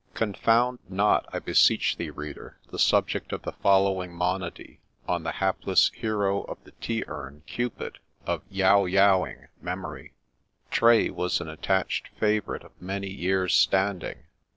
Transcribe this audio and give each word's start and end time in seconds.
Confound 0.15 0.79
not, 0.89 1.29
I 1.31 1.37
beseech 1.37 1.95
thee, 1.97 2.09
reader, 2.09 2.57
the 2.71 2.79
subject 2.79 3.31
of 3.31 3.43
the 3.43 3.51
following 3.51 4.11
monody 4.11 4.79
with 5.07 5.21
the 5.21 5.33
hapless 5.33 5.91
hero 5.93 6.41
of 6.41 6.57
the 6.63 6.71
tea 6.81 7.03
urn, 7.05 7.43
Cupid, 7.45 7.99
of' 8.25 8.41
Yow 8.49 8.85
Yow' 8.85 9.23
ing 9.27 9.47
memory. 9.61 10.15
Tray 10.71 11.11
was 11.11 11.39
an 11.39 11.49
attached 11.49 12.07
favourite 12.19 12.63
of 12.63 12.71
many 12.81 13.11
years' 13.11 13.53
standing. 13.53 14.23